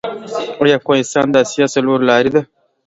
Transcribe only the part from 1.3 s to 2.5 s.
د اسیا څلور لارې ده؟